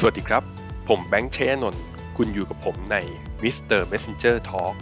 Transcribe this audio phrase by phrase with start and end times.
[0.00, 0.42] สวัสดีครับ
[0.88, 1.84] ผมแบงค์ชยนนท์
[2.16, 2.96] คุณอยู่กับผมใน
[3.44, 3.80] Mr.
[3.92, 4.74] Messenger Talk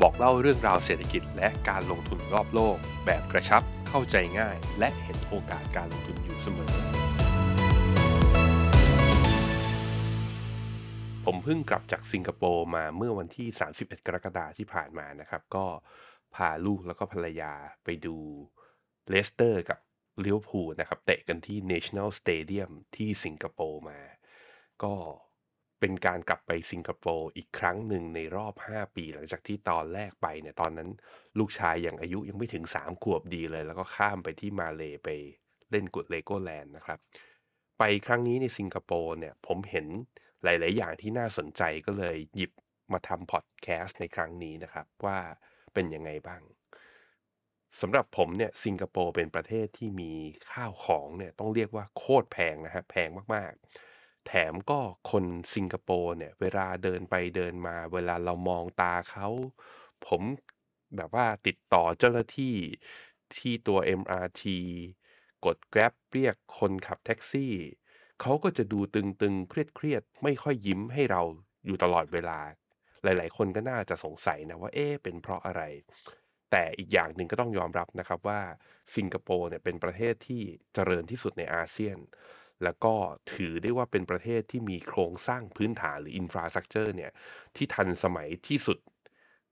[0.00, 2.76] บอกเล่าเรื่องราวเศรษฐกิจและการลงทุนรอบโลก
[3.06, 6.72] แบบกระชับเข้าใจง่าย และเห็นโอกาสการลงทุนอยู่เสมอ
[11.24, 13.48] ผมเพิ่งกลับจากสิงคโปร์มาเมื่อวันที่
[13.78, 15.66] 31 กรกฎาคมที่ผ่านมานะครับ ก็
[16.34, 17.52] พาลูกแล้วก็ภรรยา
[17.84, 18.16] ไปดู
[19.08, 19.78] เลสเตอร์กับ
[20.24, 23.98] ลิเวอร์พูลนะครับเตะกันที่ National Stadium ที่สิงคโปร์มา
[24.84, 24.94] ก็
[25.80, 30.88] เป็นการกลับไปสิงคโปร์อีกครั้งหนึ่งในรอบ 5 ปี หลังจากที่ตอนแรกไปเนี่ยตอนนั้น
[31.38, 35.08] ลูกชายยังอายุยังไม่ถึง 3 ขวบดีเลย แล้วก็ข้ามไปที่มาเลไป
[35.70, 36.98] เล่นกุดเลโกแลนด์นะครับ
[37.78, 39.86] ไปครั้งนี้ในสิงคโปร์เนี่ยผมเห็น
[40.44, 42.52] หลาย ๆ อย่างที่น่าสนใจก็เลยหยิบ
[42.92, 45.18] มาทำพอดแคสต์ในครั้งนี้นะครับ ว่า
[45.74, 46.42] เป็นยังไงบ้าง
[47.80, 50.12] สำหรับผมเนี่ยสิงคโปร์เป็นประเทศที่มี
[50.52, 53.87] ข้าวของเนี่ยต้องเรียกว่าโคตรแพงนะฮะแพงมาก ๆ
[54.28, 59.28] แถมก็คนสิงคโปร์เนี่ย เวลาเดินไปเดินมา เวลาเรามองตาเขา
[60.06, 60.22] ผม
[60.96, 62.56] แบบว่าติดต่อเจ้าหน้าที่
[63.36, 64.42] ที่ตัว MRT
[65.44, 67.54] กด Grab เรียกคนขับแท็กซี่
[68.20, 71.22] เขาก็จะดูตึงๆ เครียดๆ ไม่ค่อยยิ้มให้เรา
[71.66, 72.40] อยู่ตลอดเวลา
[73.02, 75.62] หลายๆ คนก็น่าจะสงสัยนะว่าเอ๊ะเป็นเพราะอะไร
[76.50, 78.40] แต่อีกอย่างหนึ่งก็ต้องยอมรับนะครับว่า
[78.96, 80.42] สิงคโปร์เนี่ยเป็นประเทศที่
[80.74, 81.98] เจริญที่สุดในอาเซียน
[82.64, 82.94] แล้วก็
[83.32, 87.12] ถือได้ว่าเป็นประเทศที่มีโครงสร้างพื้นฐานหรืออินฟราสตรักเจอร์เนี่ย
[87.56, 88.78] ที่ทันสมัยที่สุด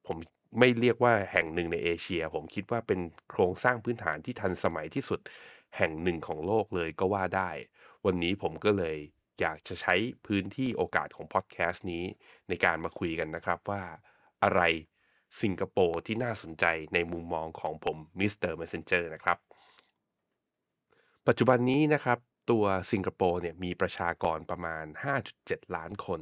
[0.06, 0.16] ผม
[0.58, 5.20] ไม่เรียกว่าแห่งหนึ่งในเอเชีย ผมคิดว่าเป็นโครงสร้างพื้นฐานที่ทันสมัยที่สุด
[5.76, 7.50] แห่งหนึ่งของโลกเลยก็ว่าได้
[8.06, 8.96] วันนี้ผมก็เลย
[9.40, 9.94] อยากจะใช้
[10.26, 12.04] พื้นที่โอกาสของพอดแคสต์นี้
[12.48, 13.82] ในการมาคุยกันนะครับว่า
[14.42, 14.62] อะไร
[15.42, 18.52] สิงคโปร์ที่น่าสนใจในมุมมองของผม Mr.
[18.52, 19.38] Messenger นะครับ
[21.26, 22.18] ปัจจุบันนี้นะครับ
[22.50, 24.84] ตัวสิงคโปร์เนี่ยมีประชากรประมาณ
[25.30, 26.20] 5.7 ล้านคน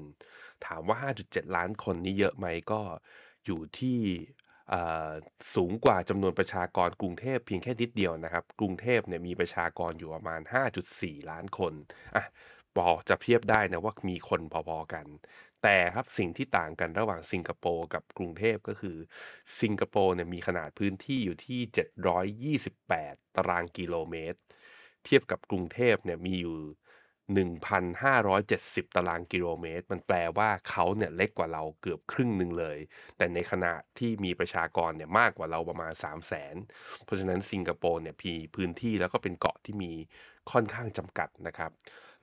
[0.67, 2.83] ถามว่า 5.7 ล้านคนนี้เยอะไหมก็
[3.47, 3.99] อยู่ที่
[5.55, 10.41] สูงกว่าจำนวนประชากรกรุงเทพเพียงแค่นิดเดียวนะครับ กรุงเทพเนี่ยมีประชากรอยู่ประมาณ
[10.85, 11.75] 5.4 ล้านคน
[12.17, 12.25] อะ
[12.77, 15.07] พอจะเทียบได้นะว่ามีคนพอๆกัน
[15.63, 18.97] แต่ครับสิ่งที่ต่างกันระหว่างสิงคโปร์กับกรุงเทพก็คือ
[19.61, 21.61] สิงคโปร์เนี่ยมีขนาดพื้นที่อยู่ที่
[22.65, 24.39] 728 ตารางกิโลเมตร
[25.05, 26.59] เทียบกับกรุงเทพเนี่ยมีอยู่
[27.33, 32.79] 1,570 ตารางกิโลเมตร มันแปลว่าเขาเนี่ยเล็กกว่าเราเกือบครึ่งหนึ่งเลย
[33.17, 39.93] แต่ในขณะที่มีประชากรเนี่ยมากกว่าเราประมาณ 3 0 0 0 0 0เพราะฉะนั้นสิงคโปร์เนี่ยมีพื้นที่แล้วก็เป็นเกาะที่มี
[40.53, 41.71] ค่อนข้างจำกัดนะครับ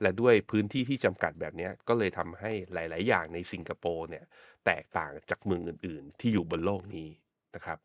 [0.02, 4.24] และด้วยพื้นที่ที่จำกัดแบบนี้ก็เลยทำให้หลาย ๆ อย่างในสิงคโปร์เนี่ย
[4.66, 7.08] แตกต่างจากเมืองอื่น ๆ ที่อยู่บนโลกนี้
[7.54, 7.78] นะครับ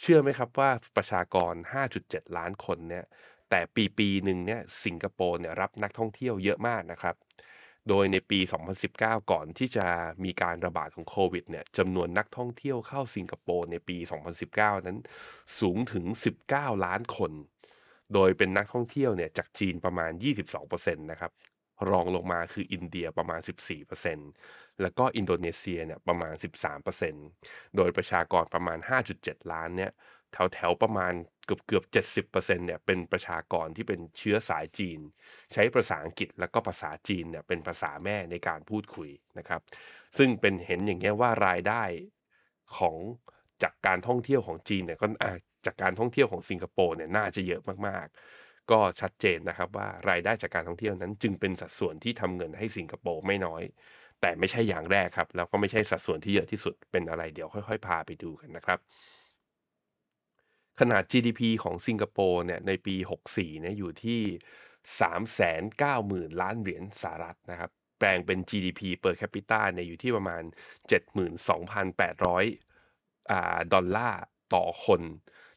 [0.00, 3.04] เชื่อไหมครับว่าประชากร 5.7 ล้านคนเนี่ย
[3.54, 7.16] แต่ปีปีหนึ่งเนี่ยสิงคโปร์เนี่ยรับนักท่องเที่ยวเยอะมากนะครับ
[7.88, 8.38] โดยในปี
[8.84, 9.86] 2019 ก่อนที่จะ
[10.24, 13.96] มีการระบาดของโควิดเนี่ยจำนวนนักท่องเที่ยวเข้าสิงคโปร์ในปี
[14.42, 14.98] 2019 นั้น
[15.60, 16.04] สูงถึง
[16.44, 17.32] 19 ล้านคน
[18.14, 20.10] โดยเป็นนักท่องเที่ยวเนี่ยจากจีนประมาณ
[20.56, 21.32] 22%นะครับ
[21.90, 23.40] รองลงมาคืออินเดียประมาณ
[24.10, 26.34] 14%แล้วก็อินโดนีเซียเนี่ยประมาณ
[27.04, 28.78] 13%โดยประชากรประมาณ
[29.14, 29.92] 5.7 ล้านเนี่ย
[30.32, 31.12] แถวแถวประมาณ
[31.46, 35.00] เกือบเกือบเจ็ดสิบเปอร์เซ็นเนี่ยเป็นประชากรที่เป็นเชื้อสายจีน
[35.52, 39.60] ใช้ภาษาอังกฤษแล้วก็ภาษาจีนเนี่ยเป็นภาษาแม่ในการพูดคุยนะครับ
[40.18, 41.82] ซึ่งเป็นเห็นอย่างเงี้ยว่ารายได้
[42.76, 42.96] ของ
[43.62, 45.06] จากการท่องเที่ยวของจีนเนี่ยก็
[45.66, 53.62] จากการท่องเที่ยวของสิงคโปร์เนี่ยน่าจะเยอะมากๆ ก็ชัดเจนนะครับว่ารายได้จากการท่องเที่ยวนั้น จึงเป็นสัดส่วนที่ทำเงินให้สิงคโปร์ไม่น้อย
[54.20, 58.78] แต่ไม่ใช่อย่างแรกครับแล้วก็ไม่ใช่สัดส่วนที่เยอะที่สุดเป็นอะไรเดี๋ยวค่อย ๆ พาไปดูกันนะครับ
[60.80, 62.96] ขนาด GDP ของสิงคโปร์เนี่ยในปี
[63.28, 64.20] 64เนี่ยอยู่ที่
[66.30, 70.42] 390,000 ล้านเหรียญสหรัฐนะครับ แปลงเป็น GDP per capita เนี่ยอยู่ที่ประมาณ
[71.66, 74.22] 72,800อ่าดอลลาร์
[74.54, 75.02] ต่อคน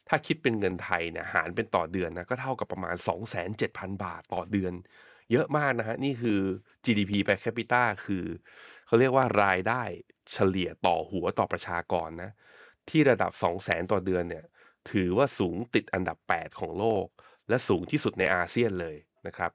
[0.08, 2.96] ถ้าคิดเป็นเงินไทยเนี่ยหารเป็นต่อเดือนนะก็เท่ากับประมาณ
[3.44, 4.72] 27,000 บาทต่อเดือน
[5.32, 6.40] เยอะมากนะฮะ นี่คือ
[6.84, 8.24] GDP per capita คือ
[8.86, 9.82] เขาเรียกว่ารายได้
[10.32, 12.30] เฉลี่ยต่อหัวต่อประชากรนะ
[12.88, 14.44] ที่ระดับ 200,000 ต่อเดือนเนี่ย
[14.90, 17.06] ถือว่าสูงติดอันดับ 8 ของโลก
[17.48, 18.96] และสูงที่สุดในอาเซียนเลย
[19.26, 19.50] นะครับ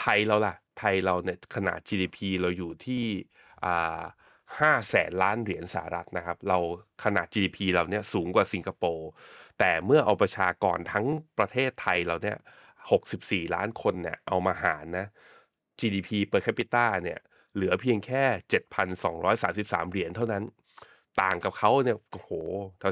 [0.00, 3.04] ไทยเราล่ะ ไทยเราเนี่ยขนาด GDP เราอยู่ที่
[4.60, 6.58] ห้าแสนล้านเหรียญสหรัฐนะครับ เรา
[7.04, 9.08] ขนาด GDP เราเนี่ยสูงกว่าสิงคโปร์
[9.58, 11.06] แต่เมื่อเอาประชากรทั้ง
[11.38, 12.38] ประเทศไทยเราเนี่ย
[12.96, 15.06] 64ล้านคนเนี่ยเอามาหารนะ
[15.80, 17.20] GDP per capita เนี่ย
[17.54, 18.24] เหลือเพียงแค่
[19.06, 20.44] 7,233 เหรียญเท่านั้น
[21.22, 22.30] ต่างกับเขาเนี่ยโอ้โห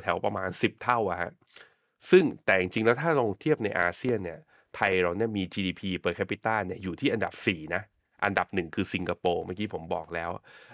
[0.02, 1.32] แถวๆประมาณ 10 เท่าอะฮะ
[2.10, 4.40] ซึ่งแต่จริงๆแล้วถ้าลองเทียบในอาเซียนเนี่ย
[4.76, 7.82] ไทยเราเนี่ยมี GDP per capita เนี่ยอยู่ที่อันดับ 4 นะ
[8.24, 10.30] อันดับหนึ่งคือสิงคโปร์เมื่อกี้ผมบอกแล้ว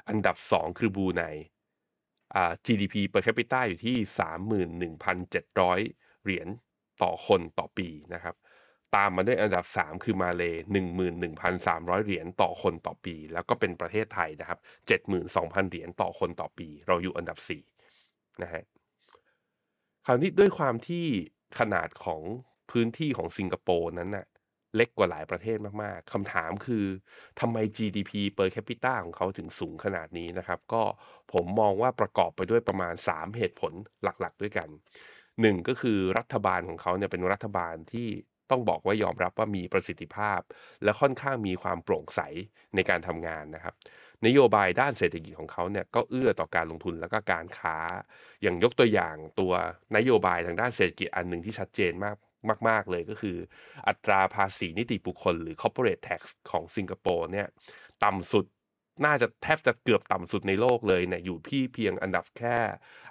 [0.08, 1.22] อันดับสองคือบรูไน
[2.34, 3.96] อ่า GDP per capita อยู่ที่
[5.10, 6.48] 31,700 เหรียญ
[7.02, 8.34] ต่อคนต่อปีนะครับ
[8.96, 10.42] ตามมาด้วยอันดับ 3 คือมาเล
[11.24, 14.58] 11,300 เหรียญต่อคนต่อปี แล้วก็เป็นประเทศไทยนะครับ
[15.14, 17.38] 72,000 เหรียญต่อคนต่อปี เราอยู่อันดับ
[17.88, 18.64] 4นะฮะ
[20.10, 21.06] ราวนี้ด้วยความที่
[21.58, 22.20] ขนาดของ
[22.70, 24.26] พื้นที่ของสิงคโปร์นั้นน่ะ
[24.76, 26.84] เล็กกว่าหลายประเทศมากๆ คำถามคือ
[27.40, 30.82] ทำไม GDP per capita ของเขาถึงสูงขนาดนี้นะครับ ก็
[31.32, 33.72] ผมมองว่าประกอบไปด้วยประมาณ 3 เหตุผล
[34.02, 34.68] หลักๆ ด้วยกัน
[35.40, 38.08] 1 ก็คือรัฐบาลของเขาเนี่ยเป็นรัฐบาลที่
[38.50, 40.40] ต้องบอกว่ายอมรับว่ามีประสิทธิภาพ
[40.84, 42.20] และค่อนข้างมีความโปร่งใส
[42.74, 43.74] ในการทำงานนะครับ
[44.26, 47.76] นโยบายด้านเศรษฐกิจของเขาเนี่ยก็เอื้อต่อการลงทุนแล้วก็การค้า
[48.42, 49.52] อย่างยกตัวอย่างตัว
[49.96, 52.16] นโยบายทางด้านเศรษฐกิจอันหนึ่งที่ชัดเจนมาก
[52.68, 53.36] มากๆเลยก็คือ
[53.88, 56.20] อัตราภาษีนิติบุคคล หรือ corporate tax
[56.50, 57.46] ของสิงคโปร์เนี่ย
[58.04, 58.44] ต่ำสุด
[59.04, 62.56] น่าจะแทบจะเกือบต่ำสุดในโลกเลยเนี่ยอยู่ที่เพียงอันดับแค่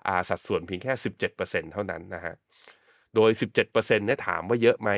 [0.08, 0.94] อาสัดส่วนเพียงแค่
[1.34, 2.36] 17%เท่านั้นนะฮะ
[3.16, 4.92] โดย 17%เนี่ยถามว่าเยอะไหม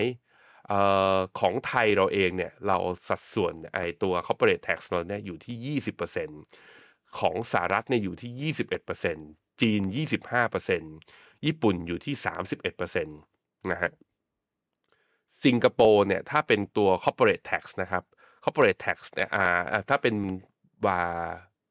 [0.72, 0.74] อ
[1.16, 2.78] อของไทยเราเองเนี่ยเรา
[3.08, 5.80] สัดส่วนไอตัว corporate tax เราเนี่ยอยู่ที่
[6.52, 8.54] 20%ของสหรัฐเนี่ยอยู่ที่
[9.12, 9.82] 21%จีน
[10.64, 12.16] 25%ญี่ปุ่นอยู่ที่
[12.76, 13.92] 31%นะฮะ
[15.44, 18.04] สิงคโปร์เนี่ยถ้าเป็นตัว corporate tax นะครับ
[18.44, 20.16] corporate tax เนี่ยอ่าถ้าเป็น
[20.86, 21.02] ว่า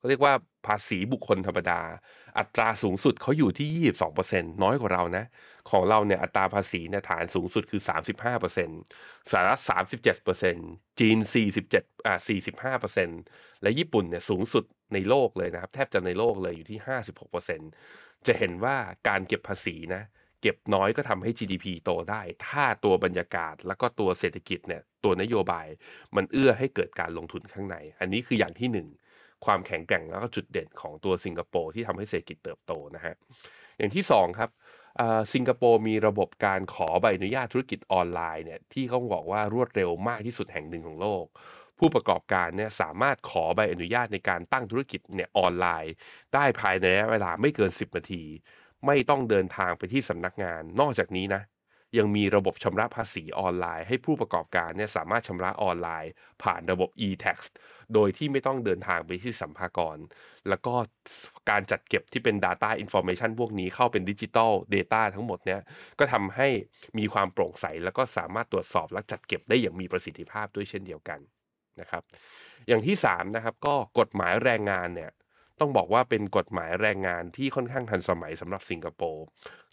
[0.00, 0.34] เขาเรียกว่า
[0.66, 1.80] ภาษีบุคคลธรรมดา
[2.38, 3.68] อัตราสูงสุดเขาอยู่ที่
[4.22, 5.24] 22%น้อยกว่าเรานะ
[5.70, 7.82] ของเราเนี่ยอัตราภาษีเนี่ยฐานสูงสุดคือ
[8.56, 9.60] 35%สหรัฐ
[10.30, 11.18] 37%จีน
[11.62, 12.16] 47อ่า
[12.88, 14.64] 45%และญี่ปุ่นเนี่ยสูงสุด
[14.94, 16.78] ในโลกเลยนะครับ แทบจะในโลกเลยอยู่ที่
[17.52, 18.76] 56%จะเห็นว่า
[19.08, 20.02] การเก็บภาษีนะ
[20.42, 25.66] เก็บน้อยก็ทำให้ GDP โตได้ ถ้าตัวบรรยากาศแล้วก็ตัวเศรษฐกิจเนี่ยตัวนโยบาย
[26.16, 28.88] มันเอื้อให้เกิดการลงทุนข้างใน อันนี้คืออย่างที่หนึ่ง
[29.44, 33.14] ความแข็งแกร่งแล้วก็จุดเด่นของตัวสิงคโปร์ที่ทำให้เศรษฐกิจเติบโตนะฮะ
[33.78, 34.50] อย่างที่สองครับ
[35.34, 41.24] สิงคโปร์มีระบบการขอใบอนุญาตธุรกิจออนไลน์เนี่ยที่เขาบอกว่ารวดเร็วมากที่สุดแห่งหนึ่งของโลก
[41.78, 45.92] ผู้ประกอบการเนี่ยสามารถขอใบอนุญาตในการตั้งธุรกิจเนี่ยออนไลน์
[46.34, 48.24] ได้ภายในระยะเวลาไม่เกิน 10 นาที
[48.86, 51.42] ไม่ต้องเดินทางไปที่สำนักงาน นอกจากนี้นะ
[51.98, 57.38] ยังมีระบบชำระภาษีออนไลน์ ให้ผู้ประกอบการเนี่ยสามารถชำระออนไลน์ ผ่านระบบ e-tax
[57.94, 59.98] โดยที่ไม่ต้องเดินทางไปที่สัมภากร
[60.48, 60.74] แล้วก็
[61.50, 65.60] การจัดเก็บที่เป็น Data Information พวกนี้เข้าเป็นดิจิ t a ล Data ทั้งหมดเนี่ย
[65.98, 66.48] ก็ทำให้
[66.98, 71.20] มีความโปร่งใส แล้วก็สามารถตรวจสอบและจัดเก็บได้อย่างมีประสิทธิภาพด้วยเช่นเดียวกัน
[71.80, 72.02] นะครับ
[72.68, 75.10] อย่างที่3นะครับก็กฎหมายแรงงานเนี่ย
[75.60, 79.24] ต้องบอกว่าเป็นกฎหมายแรงงานที่ค่อนข้างทันสมัยสำหรับสิงคโปร์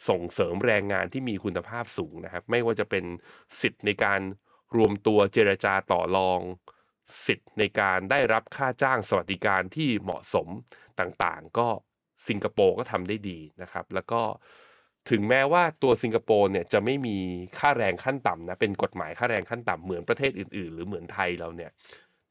[0.09, 3.05] ส่งเสริมแรงงานที่มีคุณภาพสูงนะครับ ไม่ว่าจะเป็น
[3.61, 4.21] สิทธิ์ในการ
[4.77, 6.39] รวมตัวเจรจาต่อรอง
[7.25, 10.47] สิทธิ์ในการได้รับค่าจ้างสวัสดิการที่เหมาะสม
[10.99, 11.67] ต่างๆ ก็
[12.27, 14.21] สิงคโปร์ก็ทำได้ดีนะครับ แล้วก็
[15.09, 17.17] ถึงแม้ว่าตัวสิงคโปร์เนี่ยจะไม่มี
[17.59, 21.71] ค่าแรงขั้นต่ำนะเป็นกฎหมายค่าแรงขั้นต่ำเหมือนประเทศอื่น ๆ หรือเหมือนไทยเราเนี่ย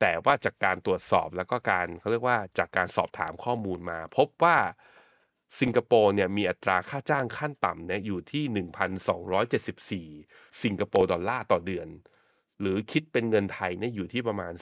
[0.01, 4.57] แต่ว่าจากการตรวจสอบแล้วก็การเขาเรียกว่าจากการสอบถามข้อมูลมา พบว่า
[5.61, 11.89] สิงคโปร์เนี่ยมีอัตราค่าจ้างขั้นต่ำเนี่ยอยู่ที่ 1,274 สิงคโปร์ดอลลาร์ต่อเดือน
[12.61, 14.53] หรือคิดเป็นเงินไทยเนี่ยอยู่ที่ประมาณ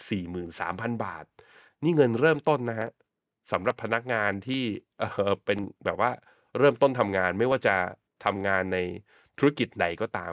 [0.48, 1.24] 43,000 บาท
[1.82, 2.90] นี่เงินเริ่มต้นนะฮะ
[3.52, 4.62] สำหรับพนักงานที่
[4.98, 6.10] เออเป็นแบบว่า
[6.58, 7.76] เริ่มต้นทำงานไม่ว่าจะ
[8.24, 8.78] ทำงานใน
[9.38, 10.32] ธุรกิจไหนก็ตาม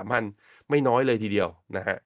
[0.00, 1.98] 43,000 ไม่น้อยเลยทีเดียวนะฮะ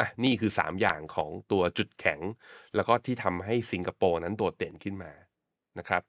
[0.00, 2.20] อะนี่คือ 3 อย่างของตัวจุดแข็ง
[2.74, 5.12] แล้วก็ที่ทำให้สิงคโปร์นั้นโดดเด่นขึ้นมา
[5.78, 6.02] นะครับ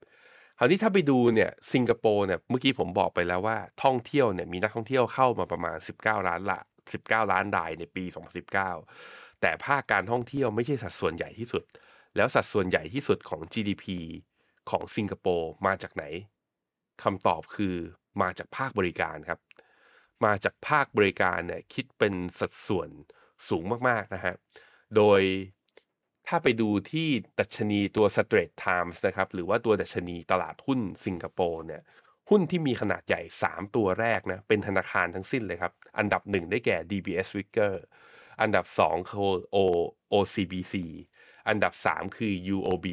[0.58, 6.60] คราวนี้ถ้าไปดูเนี่ยสิงคโปร์เนี่ยเมื่อกี้ผมบอกไปแล้วว่าท่องเที่ยวเนี่ยมีนักท่องเที่ยวเข้ามาประมาณ 19 ล้านละ
[6.96, 8.04] 19 ล้านรายในปี
[8.74, 11.64] 2019 แต่ภาคการท่องเที่ยวไม่ใช่สัดส่วนใหญ่ที่สุด
[12.16, 13.86] แล้วสัดส่วนใหญ่ที่สุดของ GDP
[14.70, 16.04] ของสิงคโปร์มาจากไหน
[17.04, 17.76] คำตอบคือ
[18.22, 19.40] มาจากภาคบริการครับ
[20.26, 22.90] มาจากภาคบริการเนี่ยคิดเป็นสัดส่วน
[23.50, 24.36] สูงมากๆนะฮะ
[24.96, 25.22] โดย
[26.28, 27.08] ถ้าไปดูที่
[27.40, 31.82] ดัชนีตัว Straits Times นะครับ หรือว่าตัวดัชนีตลาดหุ้นสิงคโปร์เนี่ย
[32.30, 37.82] หุ้นที่มีขนาดใหญ่ 3 ตัวแรกนะ เป็นธนาคารทั้งสิ้นเลยครับ อันดับ 1 ได้แก่ DBS Vickers
[38.42, 39.34] อันดับ 2 คือ
[40.14, 40.76] OCBC
[41.50, 42.88] อันดับ 3 คือ UOB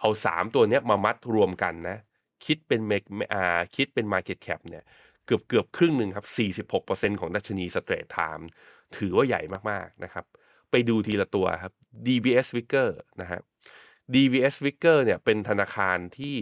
[0.00, 1.98] เอา 3 ตัวเนี้ยมามัดรวมกันนะ
[2.44, 4.84] คิดเป็นเมกอ่าคิดเป็น Market Cap เนี่ย
[5.26, 6.26] เกือบเกือบครึ่งหนึ่งครับ
[6.70, 8.48] 46%ของดัชนี Straits Times
[8.96, 10.24] ถือว่าใหญ่มากๆนะครับ
[10.70, 11.72] ไปดูทีละตัวครับ
[12.06, 12.88] DBS Vicker
[13.20, 13.40] นะฮะ
[14.14, 16.36] DBS Vickers เนี่ยเป็นธนาคารที่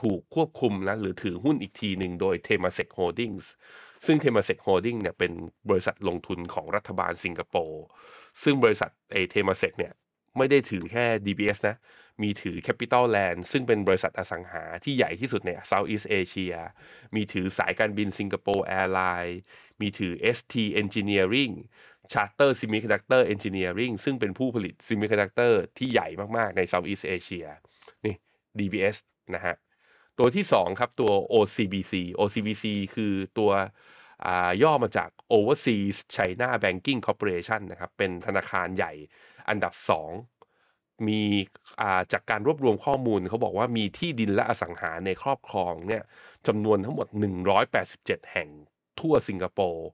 [0.00, 3.44] ถูกควบคุมนะหรือถือหุ้นอีกทีหนึ่งโดย Temasek Holdings
[4.06, 5.32] ซึ่ง Temasek Holding เนี่ยเป็น
[5.68, 7.82] บริษัทลงทุนของรัฐบาลสิงคโปร์
[8.42, 9.92] ซึ่งบริษัทไอ Temasek เนี่ย
[10.36, 11.76] ไม่ได้ถือแค่ DBS นะ
[12.22, 16.54] มีถือ CapitaLand ซึ่งเป็นบริษัทอสังหาที่ใหญ่ที่สุดใน Southeast Asia
[17.14, 19.40] มีถือสายการบิน Singapore Airlines
[19.80, 21.54] มีถือ ST Engineering
[22.12, 27.46] Charter Semiconductor Engineering ซึ่งเป็นผู้ผลิต Semiconductor ที่ใหญ่มาก ๆ ใน Southeast Asia
[28.04, 28.14] นี่
[28.58, 28.96] DBS
[29.34, 29.56] นะฮะ
[30.18, 33.52] ตัวที่ 2 ครับ ตัว OCBC OCBC คือตัว
[34.62, 38.92] ย่อมาจาก Overseas China Banking Corporation นะครับ เป็นธนาคารใหญ่
[39.48, 40.35] อันดับ 2
[41.08, 41.20] มี
[42.12, 46.02] จากการรวบรวมข้อมูลเขาบอกว่ามีที่ดินและอสังหาในครอบครองเนี่ย
[46.46, 47.06] จำนวนทั้งหมด
[47.70, 48.48] 187 แห่ง
[49.00, 49.86] ทั่วสิงคโปร์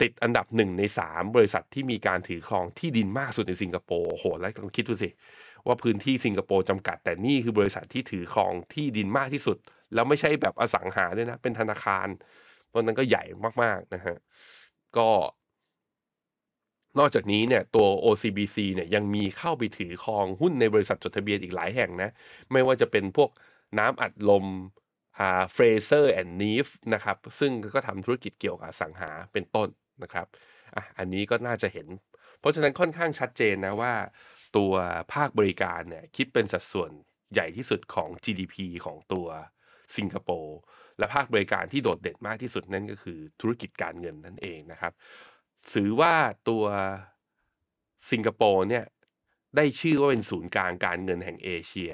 [0.00, 5.08] ติดอันดับหนึ่งในสามบริษัทที่มีการถือครองที่ดินมากสุดในสิงคโปร์โหแล้วลองคิดดูสิ
[5.66, 9.56] ว่าพื้นที่สิงคโปร์จำกัด แต่นี่คือบริษัทที่ถือครองที่ดินมากที่สุด
[9.94, 12.08] แล้วไม่ใช่แบบอสังหาด้วยนะ เป็นธนาคาร
[12.68, 13.22] เพราะนั้นก็ใหญ่
[13.62, 14.16] มากๆนะฮะ
[14.96, 15.08] ก็
[16.98, 22.10] นอกจากนี้เนี่ยตัว OCBC เนี่ยยังมีเข้าไปถือครองหุ้นในบริษัทจดทะเบียนอีกหลายแห่งนะ
[22.52, 23.30] ไม่ว่าจะเป็นพวก
[23.78, 24.46] น้ำอัดลม
[25.18, 29.68] อ่า Fraser and Neef นะครับ ซึ่งก็ทำธุรกิจเกี่ยวกับสังหาเป็นต้น
[30.02, 30.26] นะครับ
[30.76, 31.88] อะอันนี้ก็น่าจะเห็น
[32.40, 33.94] เพราะฉะนั้นค่อนข้างชัดเจนนะว่า
[34.56, 34.72] ตัว
[35.14, 36.90] ภาคบริการเนี่ยคิดเป็นสัดส่วน
[37.32, 39.26] ใหญ่ที่สุดของ GDP ของตัว
[39.96, 40.58] สิงคโปร์
[40.98, 44.92] และภาคบริการที่โดดเด่นมากที่สุดนั่นก็คือธุรกิจการเงินนั่นเองนะครับ
[45.72, 46.14] ถือว่า
[46.48, 46.64] ตัว
[48.10, 48.84] สิงคโปร์เนี่ย
[49.56, 51.92] ได้ชื่อว่าเป็นศูนย์กลางการเงินแห่งเอเชีย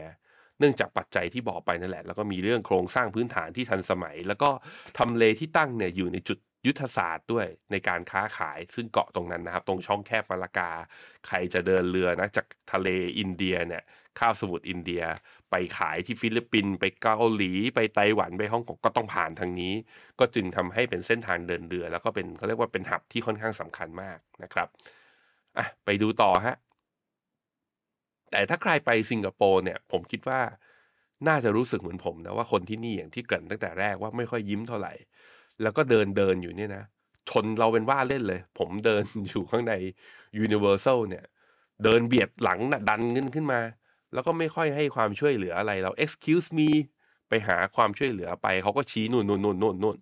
[0.59, 4.51] เนื่องจากปัจจัยที่บอกไปนั่นแหละ แล้วก็มีเรื่องโครงสร้างพื้นฐานที่ทันสมัย แล้วก็
[4.99, 10.71] ทำเลที่ตั้งเนี่ยอยู่ในจุดยุทธศาสตร์ด้วยในการค้าขายซึ่งเกาะตรงนั้นนะครับ ตรงช่องแคบมาลากา
[11.27, 12.89] ใครจะเดินเรือนะจากทะเล
[13.19, 13.83] อินเดียเนี่ย
[14.19, 15.03] ข้าวสมุทรอินเดีย
[15.51, 19.73] ไปขายที่ฟิลิปปินส์ไปเกาหลีไปไต้หวันไปฮ่องกงก็ต้องผ่านทางนี้
[20.19, 24.69] ก็จึงทำให้เป็นเส้นทางเดินเรือ แล้วก็เป็นเขาเรียกว่าเป็นหับที่ค่อนข้างสำคัญมากนะครับ
[25.59, 26.57] อะไปดูต่อฮะ
[28.31, 30.41] แต่ถ้าใครไปสิงคโปร์เนี่ยผมคิดว่า
[31.29, 34.93] น่าจะรู้สึกเหมือนผมนะว่าคนที่นี่อย่างที่เกริ่นตั้งแต่แรกว่าไม่ค่อยยิ้มเท่าไหร่
[35.63, 36.85] แล้วก็เดินเดินอยู่เนี่ยนะ
[37.29, 39.75] ชนเราเป็นว่าเล่นเลย ผมเดินอยู่ข้างใน
[40.45, 41.25] Universal เนี่ย
[41.85, 43.61] เดินเบียดหลังนะดันขึ้นขึ้นมา
[44.13, 46.69] แล้วก็ไม่ค่อยให้ความช่วยเหลืออะไรเรา excuse me
[47.29, 49.97] ไปหาความช่วยเหลือไป เขาก็ชี้นู่นนู่นนู่นนู่นนู่น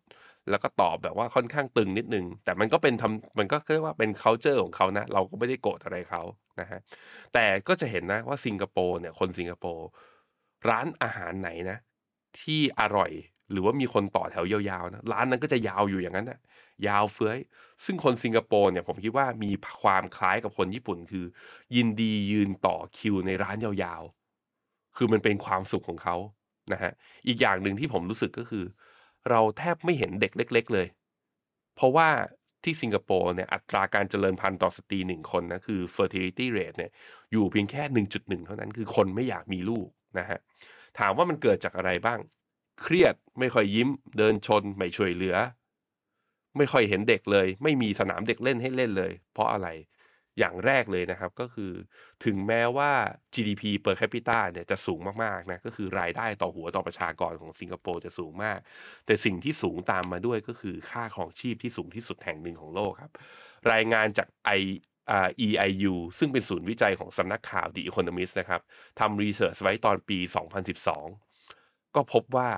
[0.51, 6.23] แล้วก็ตอบแบบว่าค่อนข้างตึงนิดนึง แต่มันก็เป็นทำมันก็เรียกว่าเป็น culture ของเขานะ เราก็ไม่ได้โกรธอะไรเขา
[6.61, 6.81] นะฮะ
[7.35, 9.87] แต่ก็จะเห็นนะว่าสิงคโปร์เนี่ย คนสิงคโปร์
[10.69, 11.79] ร้านอาหารไหนนะ
[12.41, 13.11] ที่อร่อย
[13.51, 16.39] หรือว่ามีคนต่อแถวยาวๆนะร้านนั้นก็จะยาวอยู่อย่างนั้นนะ
[16.87, 17.39] ยาวเฟ้ย
[17.85, 19.51] ซึ่งคนสิงคโปร์เนี่ยผมคิดว่ามี
[19.83, 21.25] ความคล้ายกับคนญี่ปุ่นคือ
[21.77, 26.17] ยินดียืนต่อคิวในร้านยาวๆ คือมันเป็นความสุขของเขา
[26.73, 26.93] นะฮะ
[27.27, 28.65] อีกอย่างหนึ่งที่ผมรู้สึกก็คือ
[29.31, 30.87] เราแทบไม่เห็นเด็กเล็ก ๆ เลย
[31.77, 32.09] เพราะว่า
[32.65, 36.91] ที่สิงคโปร์เนี่ยอัตราการเจริญพันธุ์ต่อสตรีหนึ่งคนนะคือ fertility rate เนี่ย
[37.33, 37.83] อยู่เพียงแค่
[38.15, 39.89] 1.1 เท่านั้นคือคนไม่อยากมีลูก
[40.19, 40.39] นะฮะ
[40.99, 42.19] ถามว่ามันเกิดจากอะไรบ้าง
[42.83, 45.37] เครียดไม่ค่อยยิ้ม เดินชนไม่ช่วยเหลือ
[46.57, 49.69] ไม่ค่อยเห็นเด็กเลย ไม่มีสนามเด็กเล่นให้เล่นเลย เพราะอะไร
[50.39, 51.73] อย่างแรกเลยนะครับก็คือ
[52.25, 52.93] ถึงแม้ว่า
[53.35, 58.59] GDP per capita เนี่ยจะสูงมากๆนะก็คือรายได้ต่อหัวต่อประชากรของสิงคโปร์จะสูงมาก
[59.07, 63.13] แต่สิ่งที่สูงตามมาด้วยก็คือค่าครองชีพที่สูงที่สุดแห่งหนึ่งของโลกครับ
[63.73, 64.63] รายงานจาก I
[65.47, 68.61] EIU ซึ่งเป็นศูนย์วิจัยของสำนักข่าว The Economist นะครับ
[69.01, 70.19] ทำ research ไว้ตอนปี
[71.07, 72.49] 2012 ก็พบว่า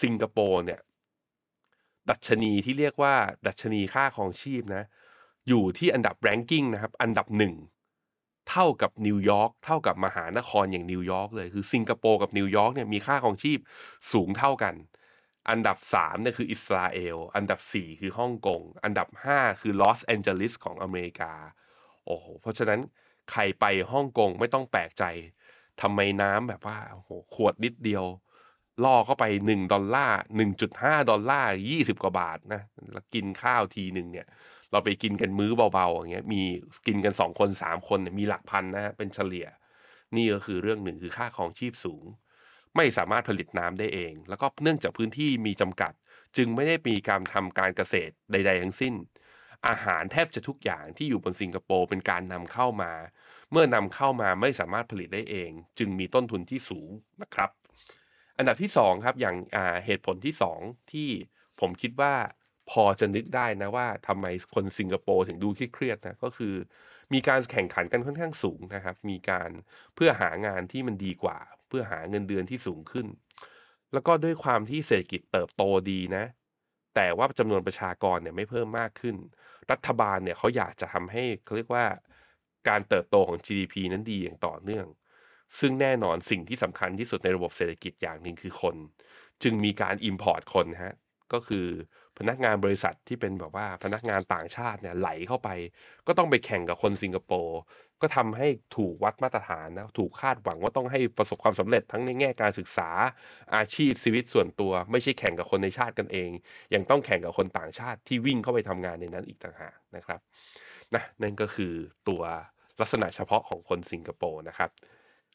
[0.00, 0.80] สิงคโปร์เนี่ย
[2.10, 3.14] ดัชนีที่เรียกว่า
[3.46, 4.84] ดัชนีค่าครองชีพนะ
[5.48, 7.54] อยู่ที่อันดับ ranking นะครับ อันดับหนึ่ง
[8.50, 13.58] เท่ากับนิวยอร์กเท่ากับมหานครอย่างนิวยอร์กเลย คือสิงคโปร์กับนิวยอร์กเนี่ยมีค่าครองชีพ
[14.12, 14.74] สูงเท่ากัน
[15.50, 21.32] อันดับ3เนี่ยคืออิสราเอล อันดับ 4 คือฮ่องกง อันดับ 5 คือลอสแอนเจลิสของอเมริกา
[22.06, 22.80] โอ้โห เพราะฉะนั้น
[23.30, 25.04] ใครไปฮ่องกงไม่ต้องแปลกใจ
[25.80, 28.04] ทำไมน้ำแบบว่าโอ้โหขวดนิดเดียว
[28.84, 30.18] ล่อเข้าไป 1 ดอลลาร์
[30.60, 32.62] 1.5 ดอลลาร์ 20 กว่าบาทนะ
[32.92, 34.26] แล้วกินข้าวทีหนึ่งเนี่ย
[34.72, 36.42] เราไปกินกันมื้อเบาๆอย่างเงี้ยมี
[36.86, 39.46] กินกันสองคนสามคนเนี่ยมีหลักพันนะฮะเป็นเฉลี่ย
[40.16, 42.04] นี่ก็คือเรื่องหนึ่งคือค่าของชีพสูง
[42.76, 45.92] ไม่สามารถผลิตน้ำได้เอง แล้วก็เนื่องจากพื้นที่มีจำกัด
[46.36, 48.94] จึงไม่ได้มีการทำการเกษตรใด ๆ ทั้งสิ้น
[49.68, 52.92] อาหารแทบจะทุกอย่างที่อยู่บนสิงคโปร์เป็นการนำเข้ามา
[53.50, 56.90] เมื่อนำเข้ามาไม่สามารถผลิตได้เอง จึงมีต้นทุนที่สูง
[57.22, 57.50] นะครับ
[58.42, 59.36] อันดับที่2ครับอย่าง
[59.86, 61.08] เหตุผลที่ 2 ที่
[61.60, 62.14] ผมคิดว่า
[62.70, 66.54] พอจะนึกได้นะว่าทำไมคนสิงคโปร์ถึงดูเครียดนะก็คือ
[67.12, 69.50] มีการแข่งขันกันค่อนข้างสูงนะครับ มีการ
[69.94, 73.06] เพื่อหางานที่มันดีกว่า เพื่อหาเงินเดือนที่สูงขึ้น
[73.92, 76.24] แล้วก็ด้วยความที่เศรษฐกิจเติบโตดีนะ
[76.94, 79.16] แต่ว่าจำนวนประชากรเนี่ยไม่เพิ่มมากขึ้น
[79.70, 81.86] รัฐบาลเนี่ยเขาอยากจะทำให้เขาเรียกว่า
[82.68, 84.86] การเติบโตของ GDP นั้นดีอย่างต่อเนื่อง
[85.58, 88.76] ซึ่งแน่นอนสิ่งที่สำคัญที่สุดในระบบเศรษฐกิจอย่างหนึ่งคือคน
[89.42, 90.94] จึงมีการ Import คนฮะ
[91.32, 91.66] ก็คือ
[92.18, 95.48] พนักงานบริษัทที่เป็นแบบว่าพนักงานต่างชาติเนี่ยไหลเข้าไป
[96.06, 97.58] ก็ต้องไปแข่งกับคนสิงคโปร์
[98.00, 102.90] ก็ทำให้ถูกวัดมาตรฐานนะถูกคาดหวังว่าต้องให้ประสบความสำเร็จทั้งในแง่การศึกษา
[103.56, 106.30] อาชีพชีวิตส่วนตัว ไม่ใช่แข่งกับคนในชาติกันเอง
[106.74, 110.20] ยังต้องแข่งกับคนต่างชาติที่วิ่งเข้าไปทำงานในนั้นอีกต่างหากนะครับ
[110.94, 111.72] นะนั่นก็คือ
[112.08, 112.22] ตัว
[112.80, 114.70] ลักษณะเฉพาะของคนสิงคโปร์นะครับ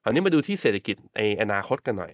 [0.04, 2.14] คราวนี้มาดูที่เศรษฐกิจในอนาคตกันหน่อย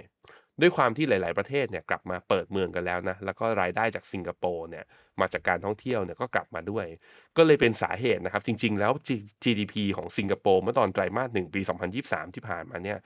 [0.62, 4.86] ด้วยความที่หลาย ๆ ประเทศเนี่ยกลับมาเปิดเมืองกันแล้วนะ แล้วก็รายได้จากสิงคโปร์เนี่ย
[5.20, 6.86] มาจากการท่องเที่ยวเนี่ยก็กลับมาด้วย
[7.38, 8.92] ก็เลยเป็นสาเหตุนะครับ จริง ๆ แล้ว
[9.44, 11.62] GDP ของสิงคโปร์เมื่อตอนไตรมาสหนึ่งปี
[11.98, 12.98] 2023 ที่ผ่านมาเนี่ย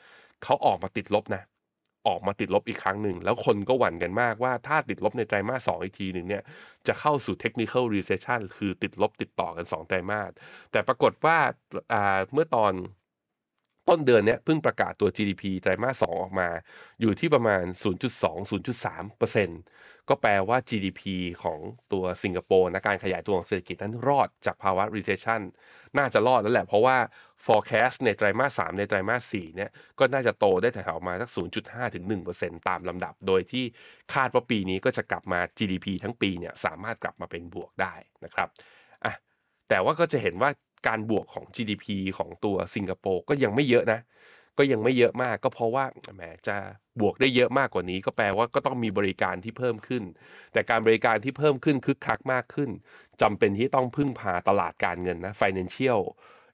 [0.44, 1.44] เขาออกมาติดลบนะ
[2.08, 6.44] ออกมาติดลบอีกครั้งหนึ่ง แล้วคนก็หวั่นกันมากว่าถ้าติดลบในไตรมาสสองอีกทีหนึ่งเนี่ย
[6.88, 10.32] จะเข้าสู่ technical recession คือติดลบติดต่อกัน 2 ไตรมาส
[10.72, 11.38] แต่ปรากฏว่า
[12.34, 12.74] เมื่อตอน
[13.90, 16.50] ต้นเดือนเนี้ยเพิ่งประกาศตัว GDP ไตรมาส 2 ออกมา
[17.02, 19.60] อยู่ที่ประมาณ 0.2-0.3%
[20.10, 21.02] ก็แปลว่า GDP
[21.44, 21.60] ของ
[21.94, 25.42] ตัวสิงคโปร์นะการขยายตัวของเศรษฐกิจนั้นรอดจากภาวะ recession
[25.98, 26.98] น่าจะรอดแล้วแหละ เพราะว่า
[27.46, 31.30] forecast ในไตรมาส 3 ในไตรมาส 4 เนี่ย ก็น่าจะโตได้แถวๆมาสัก
[31.98, 33.66] 0.5-1%ตามลำดับ โดยที่
[34.14, 38.50] คาดว่าปีนี้ก็จะกลับมา GDP ทั้งปีเนี่ยสามารถกลับมาเป็นบวกได้นะครับ
[39.06, 39.14] อะ
[39.70, 40.50] แต่ว่าก็จะเห็นว่า
[40.88, 41.86] การบวกของ GDP
[42.18, 44.00] ของตัวสิงคโปร์ก็ยังไม่เยอะนะ
[44.58, 46.56] ก็ยังไม่เยอะมากก็เพราะว่าแหมจะ
[47.02, 50.04] บวกได้เยอะมากกว่านี้ ก็แปลว่าก็ต้องมีบริการที่เพิ่มขึ้น
[50.54, 52.70] แต่การบริการที่เพิ่มขึ้นคึกคักมากขึ้น
[53.22, 56.02] จำเป็นที่ต้องพึ่งพาตลาดการเงินนะ financial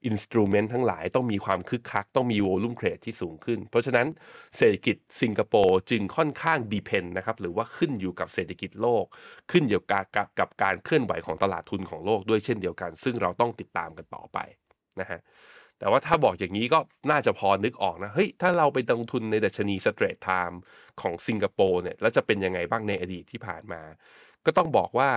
[0.10, 4.08] instrument ทั้งหลายต้องมีความคึกคัก ต้องมี volume trade ที่สูงขึ้น เพราะฉะนั้น
[4.58, 9.06] เศรษฐกิจสิงคโปร์จึงค่อนข้าง depend นะครับหรือว่าขึ้นอยู่กับเศรษฐกิจโลก
[9.52, 10.06] ขึ้นอยู่กับ
[10.40, 14.38] กับการเคลื่อนไหวของตลาดทุนของโลกด้วยเช่นเดียวกัน ซึ่งเราต้องติดตามกันต่อไป
[15.00, 15.22] นะฮะ
[15.80, 16.80] แต่ว่าถ้าบอกอย่างนี้ก็
[17.12, 20.56] น่าจะพอนึกออกนะ เฮ้ย ถ้าเราไปลงทุนในดัชนี Straight Time
[21.02, 23.82] ของสิงคโปร์เนี่ย แล้วจะเป็นยังไงบ้างในอดีตที่ผ่านมา
[24.46, 25.10] ก็ต้องบอกว่า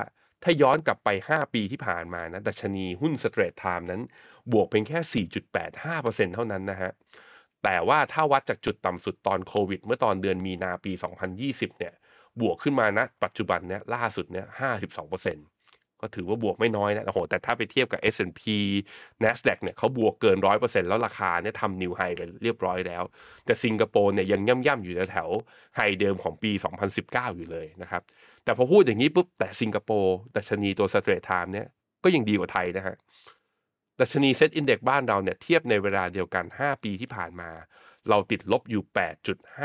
[0.48, 4.02] ถ้าย้อนกลับไป 5 ปีที่ผ่านมานะดัชนีหุ้น Straight Time นั้น
[4.52, 5.24] บวกเป็นแค่
[5.72, 6.92] 4.85%เท่านั้นนะฮะ
[7.64, 10.92] แต่ว่าถ้าวัดจากจุดต่ำสุดตอนโควิด เมื่อตอนเดือนมีนาปี
[11.36, 11.94] 2020 เนี่ย
[12.40, 14.46] บวกขึ้นมานะปัจจุบันเนี่ยล่าสุดเนี่ย
[15.02, 18.42] 52%ก็ถือว่าบวกไม่น้อยนะ โอ้โห แต่ถ้าไปเทียบกับ S&P
[19.24, 23.02] NASDAQ เนี่ยเขาบวกเกิน 100%แล้วราคาเนี่ยทำ new high ไปเรียบร้อยแล้ว
[23.44, 25.28] แต่สิงคโปร์เนี่ยยังย่ำๆอยู่แถว
[25.76, 26.50] high เดิมของปี
[26.94, 28.02] 2019 อยู่เลยนะครับ
[28.46, 31.66] แต่พอพูดอย่างนี้ปุ๊บแต่สิงคโปร์ดัชนีตัว Straits Times เนี่ย
[32.04, 32.96] ก็ยังดีกว่าไทยนะฮะ
[34.00, 37.50] ดัชนี SET Index บ้านเราเนี่ยเทียบในเวลาเดียวกัน 5 ปีที่ผ่านมา
[38.08, 38.82] เราติดลบอยู่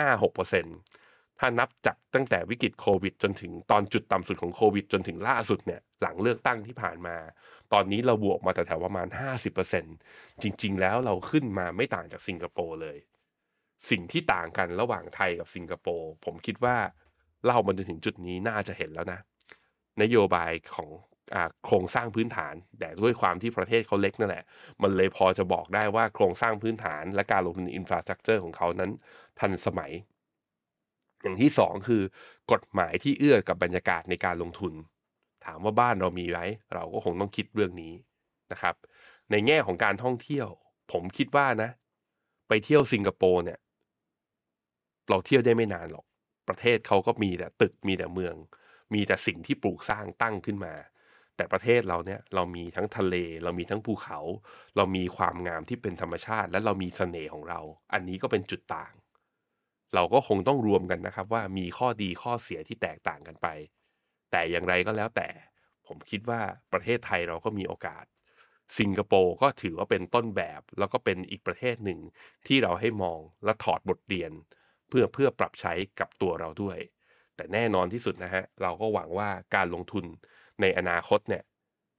[0.10, 7.18] 8.56%ถ้านับจากตั้งแต่วิกฤตโควิด จนถึงตอนจุดต่ำสุดของโควิด จนถึงล่าสุดเนี่ยหลังเลือกตั้งที่ผ่านมา
[7.74, 9.08] ตอนนี้เราบวกมาแต่แถวประมาณ
[9.72, 12.98] 50%จริง ๆ แล้วเราขึ้นมาไม่ต่างจากสิงคโปร์เลย
[13.90, 16.78] สิ่งที่ต่างกันระหว่างไทยกับสิงคโปร์ผมคิดว่า
[17.46, 19.20] เล่ามันจะถึงจุดนี้น่าจะเห็นแล้วนะ
[20.02, 20.90] นโยบายของ
[21.66, 24.44] โครงสร้างพื้นฐาน แต่ด้วยความที่ประเทศเขาเล็กนั่นแหละ
[24.82, 28.92] มันเลยพอจะบอกได้ว่าโครงสร้างพื้นฐานและการลงทุนอินฟราสตรักเจอร์ของเขานั้น
[29.40, 29.92] ทันสมัย
[31.22, 32.02] อย่างที่สองคือ
[32.52, 34.74] กฎหมายที่เอื้อกับบรรยากาศในการลงทุน
[35.46, 36.40] ถามว่าบ้านเรามีไหม
[36.74, 37.94] เราก็คงต้องคิดเรื่องนี้
[38.52, 38.76] นะครับ
[39.32, 40.48] ในแง่ของการท่องเที่ยว
[40.92, 41.70] ผมคิดว่านะ
[42.48, 43.60] ไปเที่ยวสิงคโปร์เนี่ย
[45.10, 46.06] เราเที่ยวได้ไม่นานหรอก
[46.52, 48.36] ประเทศเขาก็มีแต่ตึกมีแต่เมือง
[48.94, 50.74] มีแต่สิ่งที่ปลูกสร้างตั้งขึ้นมา
[51.36, 54.20] แต่ประเทศเราเนี่ยเรามีทั้งทะเล เรามีทั้งภูเขา
[54.76, 57.60] เรามีความงามที่เป็นธรรมชาติ และเรามีเสน่ห์ของเรา
[57.94, 58.94] อันนี้ก็เป็นจุดต่าง
[59.96, 63.48] เราก็คงต้องรวมกันนะครับ ว่ามีข้อดีข้อเสียที่แตกต่างกันไป
[64.32, 65.30] แต่อย่างไรก็แล้วแต่
[65.88, 66.42] ผมคิดว่า
[66.74, 68.06] ประเทศไทยเราก็มีโอกาส
[68.80, 72.00] สิงคโปร์ก็ถือว่าเป็นต้นแบบ แล้วก็เป็นอีกประเทศหนึ่ง
[72.48, 74.32] ที่เราให้มองและถอดบทเรียน
[74.92, 76.78] เพื่อเพื่อปรับใช้กับตัวเราด้วย
[77.36, 80.06] แต่แน่นอนที่สุดนะฮะเราก็หวังว่าการลงทุน
[80.62, 81.44] ในอนาคตเนี่ย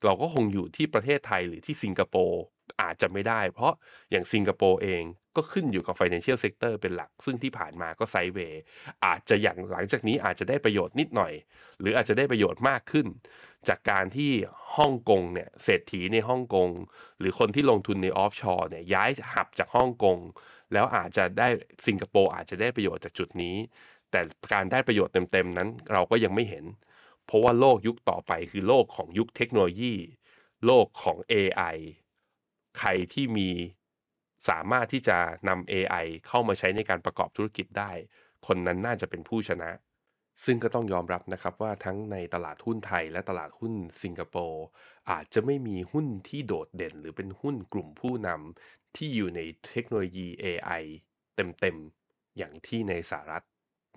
[0.05, 2.41] เราก็คงอยู่ที่ประเทศไทยหรือที่สิงคโปร์
[2.81, 3.73] อาจจะไม่ได้ เพราะ
[4.11, 5.03] อย่างสิงคโปร์เอง
[5.35, 8.61] ก็ขึ้นอยู่กับ financial sector เป็นหลัก ซึ่งที่ผ่านมาก็ไซเวย์
[9.05, 11.33] อาจจะอย่างหลังจากนี้อาจจะได้ประโยชน์นิดหน่อย
[11.79, 13.07] หรืออาจจะได้ประโยชน์มากขึ้น
[13.67, 14.31] จากการที่
[14.77, 16.69] ฮ่องกงเนี่ยเศรษฐีในฮ่องกง
[17.19, 20.17] หรือคนที่ลงทุนในออฟชอร์เนี่ยย้ายหับจากฮ่องกง
[20.73, 21.47] แล้วอาจจะได้
[21.87, 23.55] สิงคโปร์อาจจะได้ประโยชน์จากจุดนี้
[24.11, 24.21] แต่
[24.53, 26.65] การได้ประโยชน์เต็มๆนั้นเราก็ยังไม่เห็น
[27.25, 29.95] เพราะว่าโลกยุคต่อไปคือโลกของยุคเทคโนโลยี
[30.65, 31.77] โลกของ AI
[32.79, 33.49] ใครที่มี
[34.49, 37.91] สามารถที่จะนำ AI เข้ามาใช้ในการประกอบธุรกิจได้
[38.47, 39.71] คนนั้นน่าจะเป็นผู้ชนะ
[40.45, 43.73] ซึ่งก็ต้องยอมรับนะครับว่าทั้งในตลาดหุ้นไทยและตลาดหุ้น
[44.03, 44.63] สิงคโปร์
[45.11, 50.83] อาจจะไม่มีหุ้นที่โดดเด่น หรือเป็นหุ้นกลุ่มผู้นำ ที่อยู่ในเทคโนโลยี AI
[51.35, 53.43] เต็มๆ อย่างที่ในสหรัฐ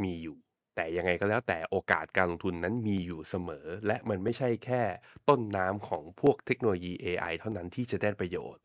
[0.02, 0.36] มีอยู่
[0.74, 4.82] แต่ยังไงก็แล้วแต่โอกาสการลงทุนนั้นมีอยู่เสมอ และมันไม่ใช่แค่
[5.28, 8.64] ต้นน้ำของพวกเทคโนโลยี AI เท่านั้นที่จะได้ประโยชน์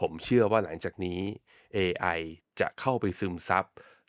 [0.00, 1.20] ผมเชื่อว่าหลังจากนี้
[1.76, 2.20] AI
[2.60, 3.64] จะเข้าไปซึมซับ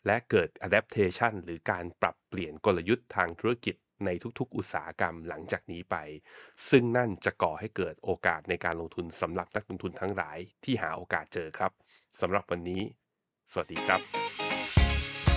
[0.06, 5.96] และเกิด adaptation หรือการปรับเปลี่ยนกลยุทธ์ทางธุรกิจในทุกๆ อุตสาหกรรมหลังจากนี้ไป
[6.70, 11.72] ซึ่งนั่นจะก่อให้เกิดโอกาสในการลงทุนสำหรับนักลงทุนทั้งหลายที่หาโอกาสเจอครับ
[12.20, 12.82] สำหรับวันนี้
[13.52, 14.00] สวัสดีครับ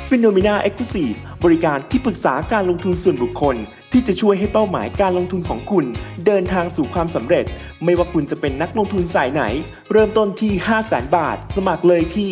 [0.09, 1.11] ฟิโนเมนาเอ็กซ์คลูซีฟ
[1.43, 3.55] บริการที่ปรึกษาการลงทุนส่วนบุคคล
[3.91, 5.85] ที่จะช่วยให้เป้าหมายการลงทุนของคุณ
[6.25, 7.45] เดินทางสู่ความสำเร็จ
[7.83, 9.43] ไม่ว่าคุณจะเป็นนักลงทุนสายไหน
[9.91, 12.31] เริ่มต้นที่ 5 0 0 0 0 0 บาท สมัครเลยที่